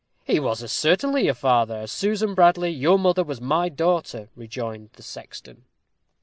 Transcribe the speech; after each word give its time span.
"He 0.23 0.39
was 0.39 0.63
as 0.63 0.71
certainly 0.71 1.25
your 1.25 1.35
father, 1.35 1.77
as 1.77 1.91
Susan 1.91 2.33
Bradley, 2.33 2.71
your 2.71 2.97
mother, 2.97 3.23
was 3.23 3.39
my 3.39 3.69
daughter," 3.69 4.29
rejoined 4.35 4.89
the 4.93 5.03
sexton. 5.03 5.65